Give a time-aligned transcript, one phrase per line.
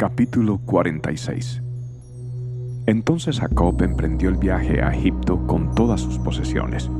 [0.00, 1.62] Capítulo 46
[2.86, 6.90] Entonces Jacob emprendió el viaje a Egipto con todas sus posesiones,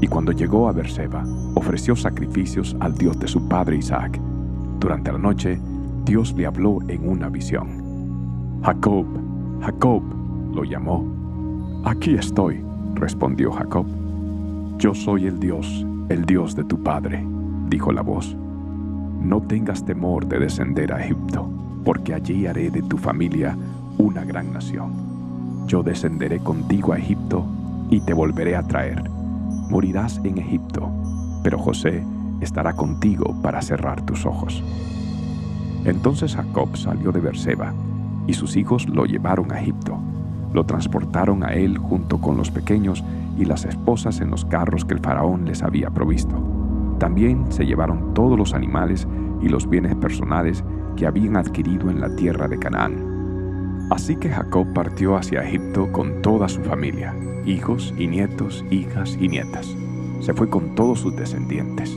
[0.00, 1.24] y cuando llegó a Berseba,
[1.56, 4.20] ofreció sacrificios al Dios de su padre Isaac.
[4.78, 5.60] Durante la noche,
[6.04, 8.62] Dios le habló en una visión.
[8.62, 9.06] Jacob,
[9.60, 10.04] Jacob,
[10.54, 11.82] lo llamó.
[11.84, 13.86] Aquí estoy, respondió Jacob.
[14.78, 17.26] Yo soy el Dios, el Dios de tu padre,
[17.68, 18.36] dijo la voz.
[19.20, 23.56] No tengas temor de descender a Egipto porque allí haré de tu familia
[23.96, 24.90] una gran nación.
[25.68, 27.46] Yo descenderé contigo a Egipto
[27.90, 29.08] y te volveré a traer.
[29.70, 30.90] Morirás en Egipto,
[31.44, 32.02] pero José
[32.40, 34.64] estará contigo para cerrar tus ojos.
[35.84, 37.72] Entonces Jacob salió de Berseba,
[38.26, 39.96] y sus hijos lo llevaron a Egipto.
[40.52, 43.04] Lo transportaron a él junto con los pequeños
[43.38, 46.55] y las esposas en los carros que el faraón les había provisto.
[46.98, 49.06] También se llevaron todos los animales
[49.42, 50.64] y los bienes personales
[50.96, 53.88] que habían adquirido en la tierra de Canaán.
[53.90, 59.28] Así que Jacob partió hacia Egipto con toda su familia, hijos y nietos, hijas y
[59.28, 59.76] nietas.
[60.20, 61.96] Se fue con todos sus descendientes.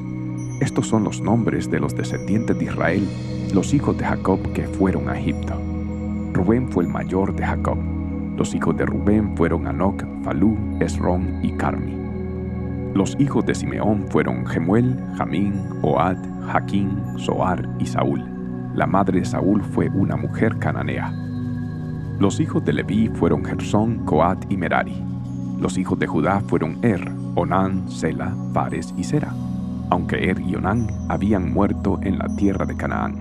[0.59, 3.08] Estos son los nombres de los descendientes de Israel,
[3.53, 5.53] los hijos de Jacob que fueron a Egipto.
[6.33, 7.77] Rubén fue el mayor de Jacob.
[8.38, 11.98] Los hijos de Rubén fueron Anoc, Falú, Esrón y Carmi.
[13.00, 16.17] Los hijos de Simeón fueron Gemuel, Jamín, Oad,
[16.52, 18.22] Jaquín, Soar y Saúl.
[18.75, 21.09] La madre de Saúl fue una mujer cananea.
[22.20, 25.02] Los hijos de Leví fueron Gersón, Coat y Merari.
[25.61, 29.33] Los hijos de Judá fueron Er, Onán, Sela, Fares y Sera,
[29.92, 33.16] aunque Er y Onán habían muerto en la tierra de Canaán.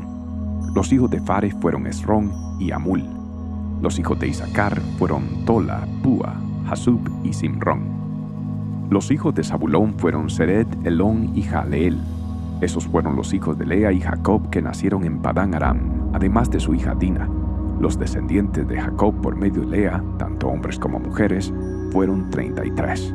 [0.75, 3.05] Los hijos de Fares fueron Esrón y Amul.
[3.81, 6.35] Los hijos de Isaacar fueron Tola, Púa,
[6.69, 7.98] Hasub y Simrón.
[8.91, 11.99] Los hijos de Zabulón fueron Seret, Elón y Jaleel.
[12.63, 16.59] Esos fueron los hijos de Lea y Jacob que nacieron en Padán Aram, además de
[16.59, 17.29] su hija Dina.
[17.79, 21.53] Los descendientes de Jacob por medio de Lea, tanto hombres como mujeres,
[21.93, 23.15] fueron 33.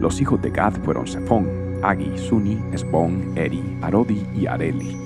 [0.00, 1.46] Los hijos de Gad fueron Zephón,
[1.84, 4.96] Agi, Suni, Esbón, Eri, Arodi y Areli.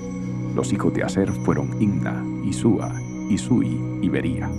[0.55, 2.91] Los hijos de Aser fueron Imna, Isua,
[3.29, 4.49] Isui y Bería.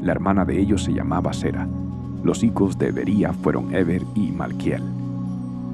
[0.00, 1.68] La hermana de ellos se llamaba Sera.
[2.24, 4.82] Los hijos de Bería fueron Eber y Malquiel.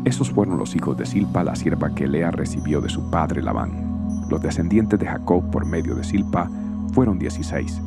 [0.04, 4.26] Esos fueron los hijos de Silpa, la sierva que Lea recibió de su padre Labán.
[4.28, 6.50] Los descendientes de Jacob por medio de Silpa
[6.92, 7.80] fueron dieciséis.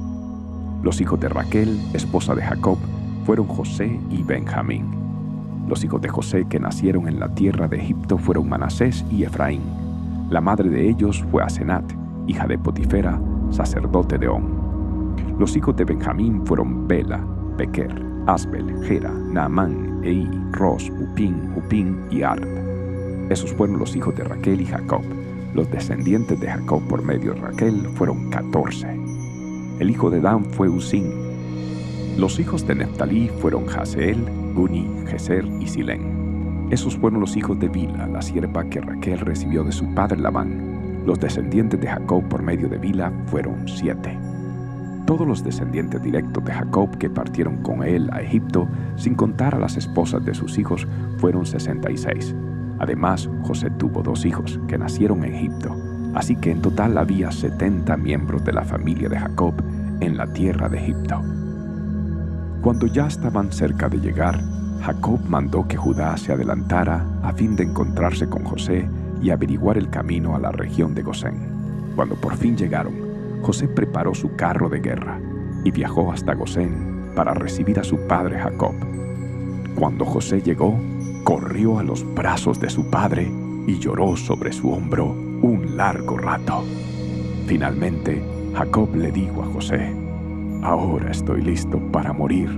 [0.81, 2.77] Los hijos de Raquel, esposa de Jacob,
[3.25, 4.85] fueron José y Benjamín.
[5.67, 9.61] Los hijos de José que nacieron en la tierra de Egipto fueron Manasés y Efraín.
[10.29, 11.83] La madre de ellos fue Asenat,
[12.27, 13.19] hija de Potifera,
[13.49, 15.17] sacerdote de On.
[15.37, 17.19] Los hijos de Benjamín fueron Bela,
[17.57, 22.47] Bequer, Asbel, Gera, Naamán, Ei, Ros, Upín, Upín y Ard.
[23.29, 25.03] Esos fueron los hijos de Raquel y Jacob.
[25.53, 28.87] Los descendientes de Jacob por medio de Raquel fueron catorce.
[29.79, 31.11] El hijo de Dan fue Usín.
[32.17, 34.23] Los hijos de Neftalí fueron Haseel,
[34.53, 36.67] Guni, Geser y Silén.
[36.69, 41.03] Esos fueron los hijos de Bila, la sierva que Raquel recibió de su padre Labán.
[41.05, 44.17] Los descendientes de Jacob por medio de Bila fueron siete.
[45.13, 49.59] Todos los descendientes directos de Jacob que partieron con él a Egipto, sin contar a
[49.59, 50.87] las esposas de sus hijos,
[51.19, 52.33] fueron 66.
[52.79, 55.77] Además, José tuvo dos hijos que nacieron en Egipto,
[56.15, 59.53] así que en total había 70 miembros de la familia de Jacob
[59.99, 61.21] en la tierra de Egipto.
[62.63, 64.43] Cuando ya estaban cerca de llegar,
[64.81, 68.89] Jacob mandó que Judá se adelantara a fin de encontrarse con José
[69.21, 71.35] y averiguar el camino a la región de Gosén.
[71.95, 73.02] Cuando por fin llegaron,
[73.43, 75.19] José preparó su carro de guerra
[75.63, 78.73] y viajó hasta Gosén para recibir a su padre Jacob.
[79.75, 80.79] Cuando José llegó,
[81.23, 83.29] corrió a los brazos de su padre
[83.67, 86.63] y lloró sobre su hombro un largo rato.
[87.45, 88.23] Finalmente,
[88.55, 89.93] Jacob le dijo a José,
[90.61, 92.49] Ahora estoy listo para morir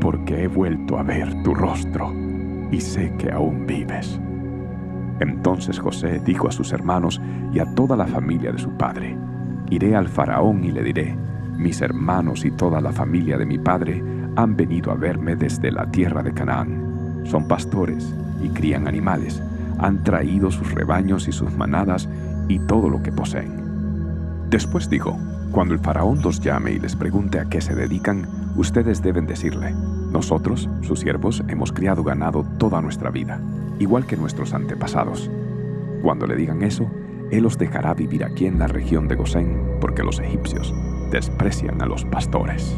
[0.00, 2.12] porque he vuelto a ver tu rostro
[2.70, 4.18] y sé que aún vives.
[5.20, 7.20] Entonces José dijo a sus hermanos
[7.52, 9.16] y a toda la familia de su padre,
[9.72, 11.16] Iré al faraón y le diré,
[11.56, 14.04] mis hermanos y toda la familia de mi padre
[14.36, 17.22] han venido a verme desde la tierra de Canaán.
[17.24, 19.42] Son pastores y crían animales,
[19.78, 22.06] han traído sus rebaños y sus manadas
[22.48, 23.50] y todo lo que poseen.
[24.50, 25.18] Después dijo,
[25.52, 28.26] cuando el faraón los llame y les pregunte a qué se dedican,
[28.56, 29.74] ustedes deben decirle,
[30.12, 33.40] nosotros, sus siervos, hemos criado ganado toda nuestra vida,
[33.78, 35.30] igual que nuestros antepasados.
[36.02, 36.90] Cuando le digan eso,
[37.32, 40.74] él los dejará vivir aquí en la región de Gosén, porque los egipcios
[41.10, 42.76] desprecian a los pastores.